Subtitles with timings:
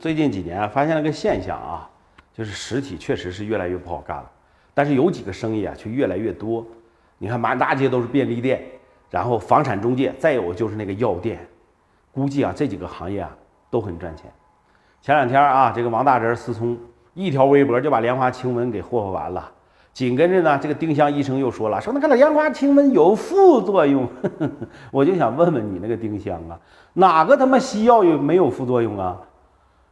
[0.00, 1.88] 最近几年啊，发现了个现象啊，
[2.32, 4.30] 就是实体确实是越来越不好干了，
[4.72, 6.64] 但是有几个生意啊却越来越多。
[7.18, 8.62] 你看满大街都是便利店，
[9.10, 11.44] 然后房产中介，再有就是那个药店，
[12.12, 13.36] 估计啊这几个行业啊
[13.70, 14.30] 都很赚钱。
[15.02, 16.78] 前两天啊，这个王大侄思聪
[17.14, 19.50] 一条微博就把莲花清瘟给霍霍完了。
[19.92, 24.08] 紧跟着呢，这个丁香医生又说了，说那个莲花清瘟有副作用。
[24.92, 26.56] 我就想问问你那个丁香啊，
[26.92, 29.20] 哪个他妈西药有没有副作用啊？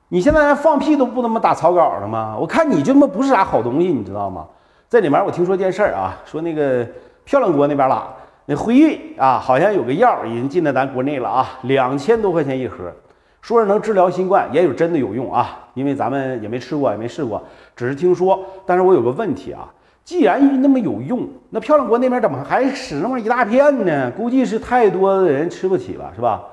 [0.09, 2.37] 你现在连放屁都不那么打草稿了吗？
[2.39, 4.47] 我看你就他妈不是啥好东西，你知道吗？
[4.89, 6.87] 这里面我听说件事儿啊，说那个
[7.25, 8.15] 漂亮国那边了，
[8.45, 12.93] 那辉瑞啊，好像有个药已经进到咱国内了啊，两千多块钱一盒，
[13.41, 15.59] 说是能治疗新冠，也有真的有用啊。
[15.75, 17.43] 因为咱们也没吃过，也没试过，
[17.75, 18.39] 只是听说。
[18.65, 19.69] 但是我有个问题啊，
[20.05, 24.09] 既然那么有用，那漂亮国那边怎么还使那么一大片呢？
[24.13, 26.45] 估计是太多的人吃不起了，是吧？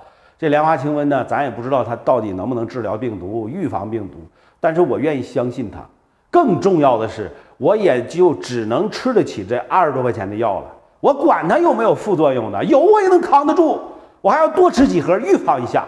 [0.44, 4.18] 这莲花清瘟呢，咱也不知道它到底能不能治疗病毒、预防病毒，
[4.60, 5.80] 但是我愿意相信它。
[6.30, 10.66] 更重要的是，我也就只能吃得起这二十多块钱的药了。
[11.00, 12.62] 我管它有没有副作用呢？
[12.66, 13.80] 有我也能扛得住，
[14.20, 15.86] 我还要多吃几盒预防一下。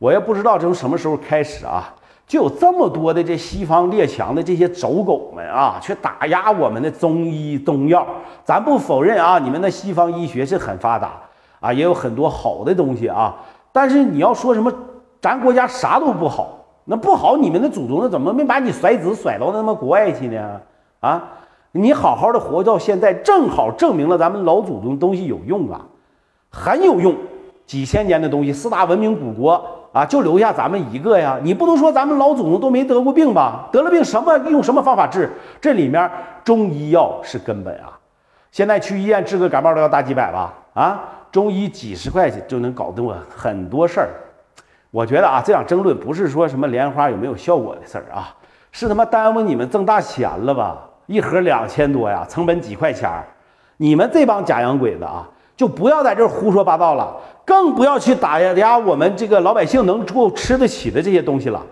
[0.00, 1.94] 我也不知道从什么时候开始啊，
[2.26, 8.04] 就有这么多的这西方列强的这些走狗们啊，去打压我们的中医中药。
[8.44, 11.12] 咱不否认啊，你们的西方医学是很发达
[11.60, 13.36] 啊，也有很多好的东西啊。
[13.72, 14.72] 但是你要说什么，
[15.20, 20.60] 咱国家啥都不好，那不好，你们的祖宗那怎么没把你甩子甩到他妈国外去呢？
[21.00, 21.24] 啊，
[21.72, 25.80] 你好好的活到现在，正好证明了咱们老祖宗东西有用啊，
[26.50, 27.14] 很有用。
[27.64, 31.38] 几千年的东西，四大文明古国啊，就留下咱们一个呀。
[31.42, 33.68] 你不能说咱们老祖宗都没得过病吧？
[33.72, 35.30] 得了病什么用什么方法治？
[35.60, 36.10] 这里面
[36.44, 37.98] 中医药是根本啊。
[38.52, 40.54] 现在去医院治个感冒都要大几百吧？
[40.74, 41.00] 啊？
[41.32, 43.02] 中医几十块钱就能搞定
[43.34, 44.10] 很多事儿，
[44.90, 48.36] 我觉得啊，这场争论不是说什么莲花有没有效果的事儿啊，
[48.70, 50.76] 是他妈耽误你们挣大钱了吧？
[51.06, 53.24] 一盒两千多呀，成本几块钱儿，
[53.78, 55.26] 你们这帮假洋鬼子啊，
[55.56, 61.62] 就不要在这胡说八道了，更不要去打压我们这个老百姓能够吃得起的这些东西了。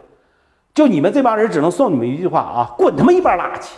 [0.72, 3.72] 就你们这帮人，只能送你们一句话啊，滚他妈一边垃圾！